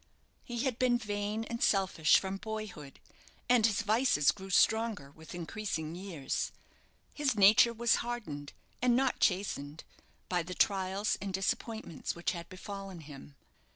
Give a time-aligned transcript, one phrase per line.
[0.43, 2.99] He had been vain and selfish from boyhood,
[3.47, 6.51] and his vices grew stronger with increasing years.
[7.13, 9.83] His nature was hardened, and not chastened,
[10.27, 13.35] by the trials and disappointments which had befallen him.